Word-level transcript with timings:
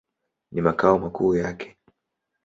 Ni 0.51 0.61
makao 0.61 0.99
makuu 0.99 1.35
yake. 1.35 1.77